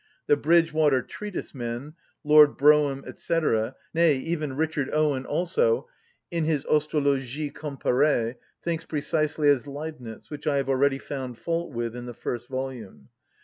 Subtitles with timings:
[0.25, 5.89] The Bridgewater‐ Treatise‐men—Lord Brougham, &c.—nay, even Richard Owen also,
[6.31, 11.95] in his "Ostéologie Comparée," thinks precisely as Leibnitz, which I have already found fault with
[11.95, 13.09] in the first volume.